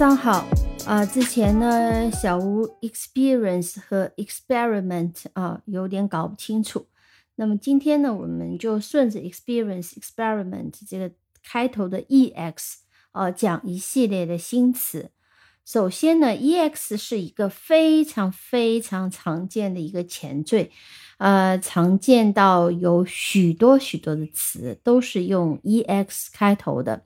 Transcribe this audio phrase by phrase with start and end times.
[0.00, 0.48] 上好，
[0.86, 6.86] 啊，之前呢，小吴 experience 和 experiment 啊有点搞不清楚。
[7.34, 11.10] 那么今天呢，我们就顺着 experience experiment 这个
[11.42, 12.76] 开头的 ex
[13.12, 15.10] 啊讲一系列的新词。
[15.66, 20.70] 首先呢，ex 是一个非常非常常见的一个前缀，
[21.18, 27.02] 呃，常见到有许多许多的词都是用 ex 开头的。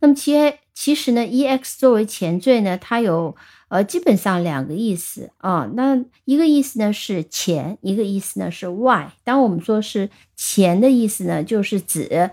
[0.00, 0.32] 那么其
[0.74, 3.36] 其实呢，ex 作为前缀呢，它有
[3.68, 5.70] 呃基本上两个意思啊。
[5.74, 9.12] 那一个意思呢是前，一个意思呢是外。
[9.22, 12.30] 当我们说是前的意思呢，就是指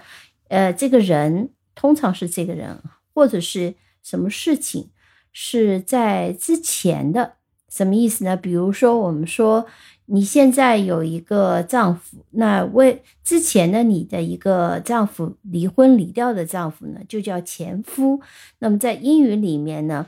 [0.47, 2.81] 呃这个人通常是这个人
[3.13, 4.89] 或者是什么事情
[5.33, 7.33] 是在之前的，
[7.69, 8.37] 什么意思呢？
[8.37, 9.65] 比如说我们说。
[10.09, 18.21] 你现在有一个丈夫，那为之前的你的一个丈夫离婚离掉的丈夫呢，就叫前夫。
[18.59, 20.05] 那么在英语里面呢，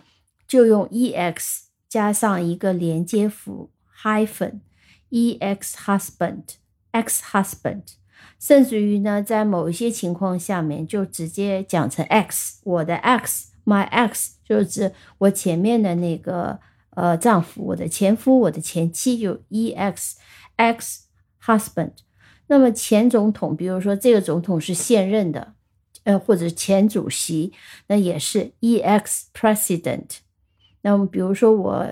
[0.48, 7.84] 就用 ex 加上一个连接符 hyphen，ex husband，ex husband，
[8.40, 16.62] 甚至于呢，在某一些情况下面就直接讲成 x，我的 x，my x，就是我前面的那个。
[17.00, 20.18] 呃，丈夫，我的前夫，我的前妻，就 e x
[20.58, 21.06] x
[21.42, 21.94] husband。
[22.48, 25.54] 那么前总统，比如说这个总统是现任的，
[26.04, 27.54] 呃，或者前主席，
[27.88, 30.18] 那也是 e x president。
[30.82, 31.88] 那么比如说我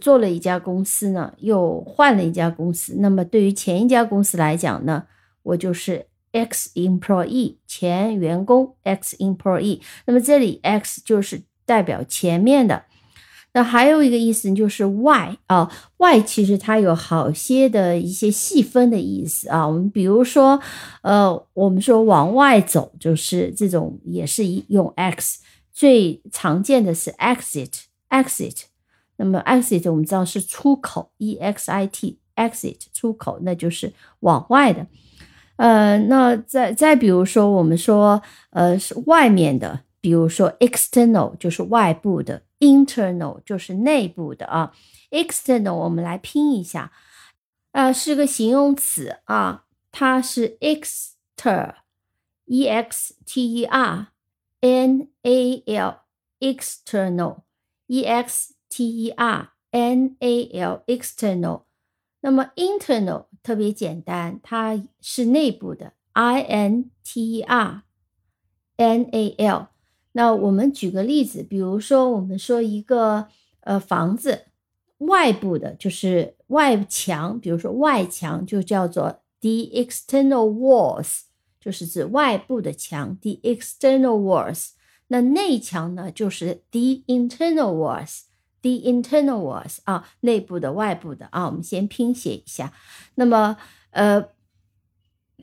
[0.00, 5.06] 做了一家公司呢，又换了一家公司，那么对于前一家公司来讲呢，
[5.44, 9.80] 我就是 x employee 前员工 x employee。
[10.06, 12.86] 那么这里 x 就是代表前面的。
[13.54, 19.66] 那还有一个意思就是外啊，外其实它有好些的一些细分的意思啊。
[19.66, 20.60] 我们比如说，
[21.02, 25.40] 呃，我们说往外走，就是这种也是用 x，
[25.72, 28.62] 最常见的是 exit，exit。
[29.16, 34.86] 那么 exit 我们知道是出口，e x i t，exit 出口，那就是往外的。
[35.56, 42.42] 呃，那再再比如说，我们说呃是外面的，比如说 external 就是外部的。
[42.60, 44.74] Internal 就是内部的啊
[45.12, 46.90] ，external 我们来拼一下，
[47.70, 54.08] 啊是个形容词啊，它是 exter，e x t e r
[54.58, 56.00] n a l
[56.40, 61.62] external，e x t e r n a l external。
[62.22, 67.84] 那么 internal 特别简单，它是内部的，i n t e r
[68.78, 69.68] n a l。
[70.18, 73.28] 那我们举个例子，比如说，我们说一个
[73.60, 74.46] 呃房子
[74.98, 81.20] 外部的，就是外墙，比如说外墙就叫做 the external walls，
[81.60, 84.70] 就是指外部的墙，the external walls。
[85.06, 91.46] 那内墙呢，就是 the internal walls，the internal walls 啊，内部的、外部的啊。
[91.46, 92.72] 我们先拼写一下。
[93.14, 93.56] 那么
[93.90, 94.36] 呃。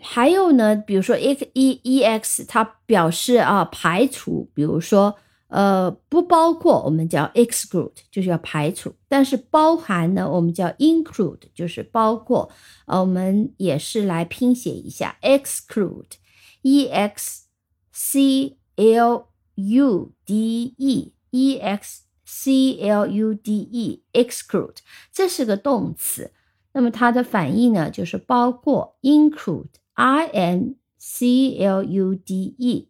[0.02, 5.16] 还有呢，比如说 e e e x，它表示啊排除，比如说
[5.48, 12.52] 呃不包括，我们叫 exclude，就是要排除；但是包含呢，我们叫 include，就是包括。
[12.86, 17.46] 呃，我们也是来拼写一下 exclude，e x
[17.92, 24.78] c l u d e，e x c l u d e，exclude，
[25.12, 26.32] 这是个动词。
[26.74, 29.70] 那么它的反义呢，就是包括 include。
[29.95, 32.89] I N C L U D E，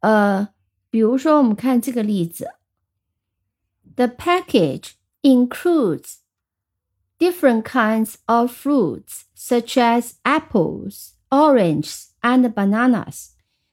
[0.00, 0.48] 呃，
[0.90, 2.50] 比如说我们看这个例子，
[3.94, 6.16] The package includes
[7.18, 13.28] different kinds of fruits such as apples, oranges, and bananas。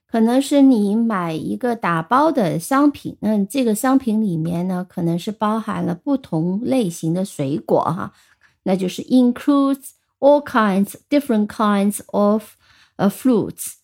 [0.06, 8.12] 可能是你买一个打包的商品，那这个商品里面呢，可能是包含了不同类型的水果哈，
[8.62, 9.90] 那就是 includes。
[10.18, 12.52] all kinds, different kinds of
[12.96, 13.74] uh, fruits。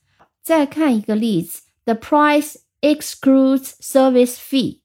[0.43, 4.81] 再看一个例子，The price excludes service fee。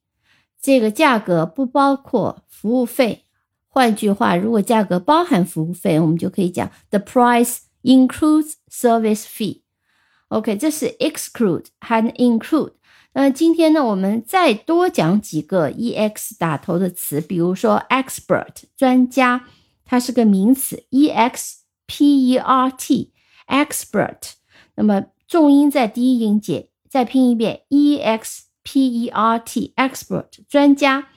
[0.62, 3.25] 这个价格不包括服务费。
[3.67, 12.73] 换句话，如果价格包含服务费，我们就可以讲 The price includes service fee。OK，这是 exclude 和 include。
[13.13, 19.45] 那今天呢，我们再多讲几个 ex 打头的词，比如说 expert 专家。
[19.90, 24.34] 它是个名词，e x p e r t，expert。
[24.76, 31.08] 那么重音在第一音节，再拼一遍，e x p e r t，expert，专家。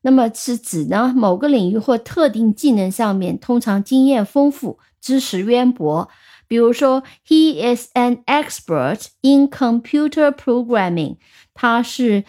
[0.00, 6.08] 那么是指呢某个领域或特定技能上面通常经验丰富、知识渊博。
[6.48, 11.18] 比如说，He is an expert in computer programming。
[11.54, 12.24] 他是。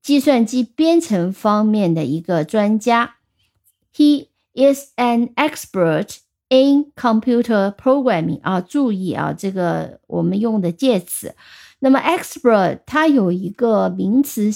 [0.00, 3.16] 计算机编程方面的一个专家。
[3.94, 4.27] He
[4.58, 6.18] is an expert
[6.48, 11.34] in computer programming 啊，注意啊，这个我们用的介词。
[11.78, 14.50] 那么 expert 它有一个名词，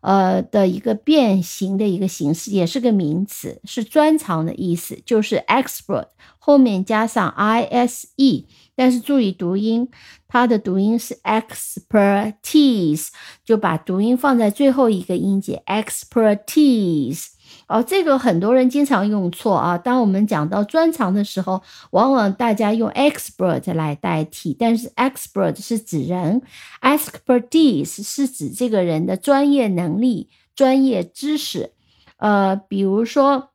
[0.00, 6.08] 呃的一个变形的一个形式，也是个名词，是专长的意思，就是 expert
[6.38, 9.88] 后面加上 i s e，但是注意读音，
[10.26, 13.08] 它的读音是 expertise，
[13.44, 17.35] 就把读音放在最后一个音节 expertise。
[17.67, 19.77] 哦，这个很多人经常用错啊。
[19.77, 21.61] 当我们讲到专长的时候，
[21.91, 26.41] 往往大家用 expert 来代替，但是 expert 是指人，
[26.81, 31.71] expertise 是指这个人的专业能力、专业知识。
[32.17, 33.51] 呃，比如说，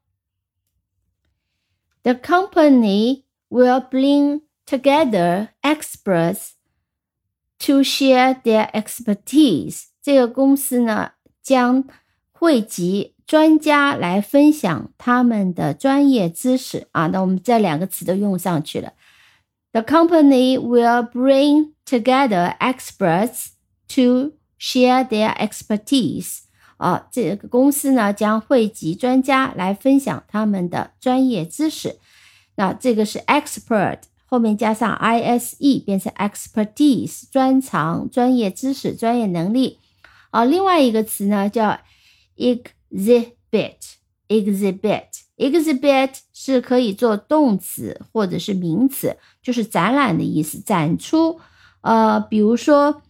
[2.03, 6.53] the company will bring together experts
[7.59, 9.85] to share their expertise。
[10.01, 11.13] 这个公司呢，
[11.43, 11.85] 将
[12.33, 13.13] 汇集。
[13.26, 18.94] 专家来分享他们的专业知识啊，那我们这两个词都用上去了。
[19.72, 23.52] The company will bring together experts
[23.96, 26.40] to share their expertise。
[26.78, 31.98] 啊，这个公司呢将汇集专家来分享他们的专业知识。
[32.56, 39.80] 那这个是 expert 后面加上 i s e 变成 expertise，专长、专业知识、专业能力。
[40.32, 41.80] 啊，另外一个词呢叫
[42.38, 42.62] ex。
[42.91, 43.77] exhibit
[44.29, 45.07] exhibit
[45.37, 51.41] exhibit 是可以做动词或者是名词，就是展览的意思，展出。
[51.83, 53.03] 呃，比如说，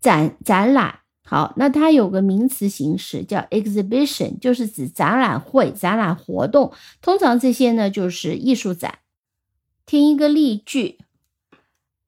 [0.00, 0.98] 展展览。
[1.24, 6.72] 好，那它有个名词形式叫 exhibition，就是指展览会、展览活动。
[7.00, 8.98] 通常这些呢就是艺术展。
[9.86, 10.98] 听一个例句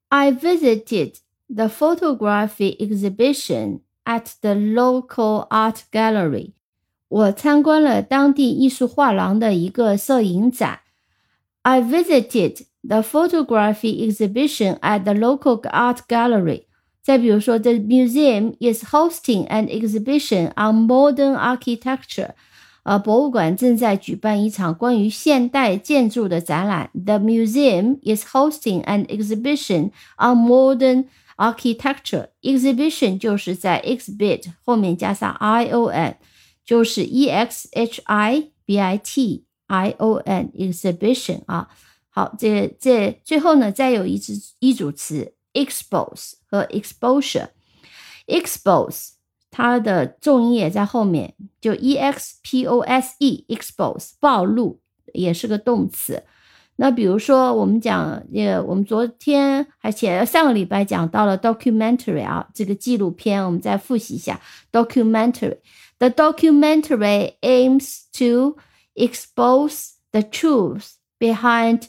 [0.08, 1.18] ：I visited
[1.48, 6.52] the photography exhibition at the local art gallery.
[7.08, 10.80] 我参观了当地艺术画廊的一个摄影展。
[11.62, 16.64] I visited the photography exhibition at the local art gallery。
[17.02, 22.30] 再比如说，The museum is hosting an exhibition on modern architecture。
[22.83, 26.89] 呃，博物馆正在举办一场关于现代建筑的展览。
[26.93, 31.05] The museum is hosting an exhibition on modern
[31.37, 32.29] architecture。
[32.41, 36.17] Exhibition 就是在 exhibit 后面加上 i o n。
[36.65, 41.67] 就是 e x h i b i t i o n exhibition 啊，
[42.09, 49.13] 好，这这最后呢，再有一支一组词 expose 和 exposure，expose
[49.50, 54.80] 它的重音也在后面，就 e x p o s e expose 暴露
[55.12, 56.24] 也是个动词。
[56.76, 64.40] 那比如说我们讲，呃，我们昨天还且上个礼拜讲到了 documentary 啊，这个纪录片，我们再复习一下
[64.72, 68.56] documentary。The documentary aims to
[68.96, 71.82] expose the truth behind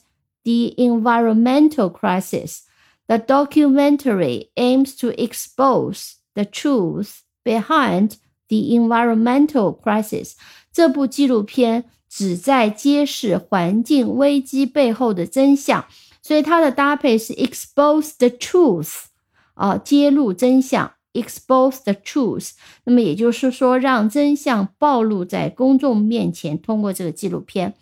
[0.43, 2.59] the environmental crisis.
[3.07, 8.15] The documentary aims to expose the truth behind
[8.47, 10.33] the environmental crisis.
[10.71, 15.85] 这部纪录片旨在揭示环境危机背后的真相，
[16.21, 19.05] 所以它的搭配是 expose the truth，
[19.53, 20.91] 啊，揭露真相。
[21.15, 22.51] expose the truth，
[22.83, 26.61] 那么也就是说，让真相暴露在公众面前。
[26.61, 27.73] 通过这个纪录片，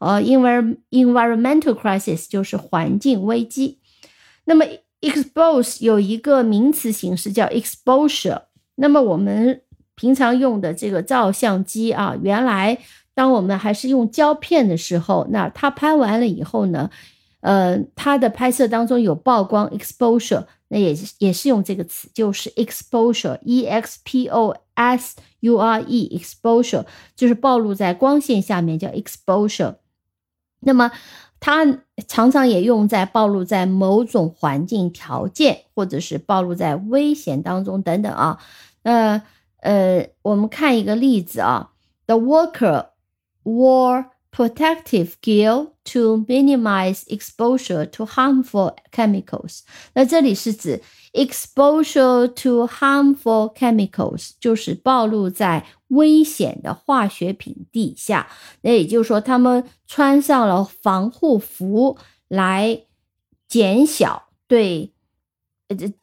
[0.00, 3.78] 呃，envir environmental crisis 就是环境危机。
[4.44, 4.66] 那么
[5.00, 8.42] expose 有一个名词形式叫 exposure。
[8.79, 9.61] 那么我们
[9.95, 12.77] 平常用的这个照相机啊，原来
[13.13, 16.89] 当我们还是用胶片的时候，那它拍完了以后呢，
[17.41, 20.45] 呃，它的拍摄当中有曝光 exposure。
[20.71, 29.77] 那也也是用这个词，就是 exposure，e x p o s u r e，exposure 就是暴露在光线下面，叫 exposure。
[30.59, 30.91] 那么
[31.39, 31.65] 它
[32.07, 38.39] 常常也用在暴露在某种环境条件，或者是暴露在危险当中等等啊。
[38.83, 39.21] 那
[39.61, 41.71] 呃，我们看一个例子啊
[42.05, 42.89] ，The worker
[43.43, 49.61] wore protective gear to minimize exposure to harmful chemicals。
[49.93, 50.81] 那这里是指
[51.13, 58.29] exposure to harmful chemicals，就是暴露在危险的化学品底下。
[58.61, 62.83] 那也就是说，他们穿上了防护服来
[63.47, 64.93] 减小对。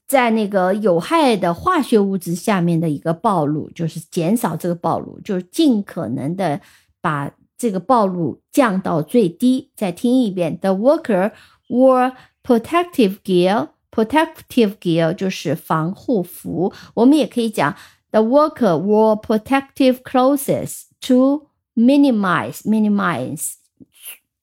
[0.06, 6.61] 在那个有害的化学物质下面的一个暴露，就是减少这个暴露，就是尽可能的
[7.00, 9.70] 把这个暴露降到最低。
[9.75, 11.32] 再听一遍：The worker
[11.68, 13.68] wore protective gear.
[13.90, 16.73] Protective gear 就是防护服。
[16.92, 17.75] 我们也可以讲
[18.11, 23.54] ：The worker wore protective clothes to minimize minimize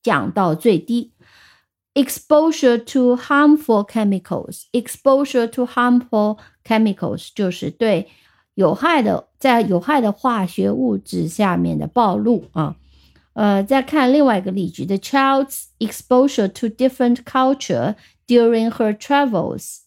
[0.01, 1.12] 降到最低。
[1.95, 4.67] exposure to harmful chemicals.
[4.73, 8.09] Exposure to harmful chemicals 就是对
[8.55, 12.76] 有害的在有害的化学物质下面的暴露啊。
[13.35, 17.95] 呃，再看另外一个例句，the child's exposure to different culture
[18.26, 19.78] during her travels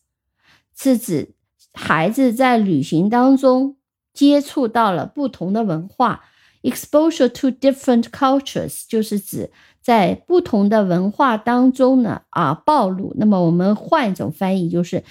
[0.77, 1.34] 是指
[1.74, 3.75] 孩子在旅行当中
[4.13, 6.24] 接触到了不同的文化。
[6.63, 9.51] exposure to different cultures 就是指
[9.87, 13.14] 在不同的文化当中呢，啊，暴露。
[13.16, 15.05] 那么我们换一种翻译，就是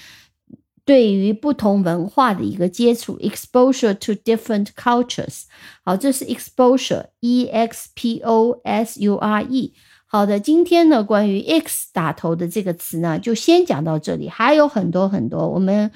[0.83, 5.43] 对于不同文化的一个接触，exposure to different cultures。
[5.85, 9.73] 好，这是 exposure，e x p o s u r e。
[10.07, 15.89] 好的，今天呢，关于 x 打头的这个词呢，就先讲到这里，还有很多很多，我们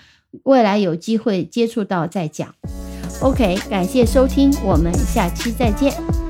[0.44, 2.56] 未来有机会接触到再讲。
[3.22, 6.29] OK，感谢收听，我们下期再见。